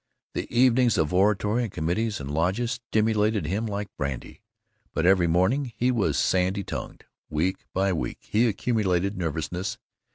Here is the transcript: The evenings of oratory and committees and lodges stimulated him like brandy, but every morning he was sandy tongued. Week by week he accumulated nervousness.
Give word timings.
The 0.33 0.47
evenings 0.49 0.97
of 0.97 1.13
oratory 1.13 1.61
and 1.61 1.71
committees 1.71 2.19
and 2.19 2.31
lodges 2.33 2.71
stimulated 2.71 3.45
him 3.45 3.67
like 3.67 3.95
brandy, 3.97 4.41
but 4.95 5.05
every 5.05 5.27
morning 5.27 5.71
he 5.77 5.91
was 5.91 6.17
sandy 6.17 6.63
tongued. 6.63 7.05
Week 7.29 7.63
by 7.71 7.93
week 7.93 8.17
he 8.21 8.47
accumulated 8.47 9.15
nervousness. 9.15 9.77